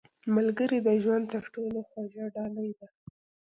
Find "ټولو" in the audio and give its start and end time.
1.53-1.79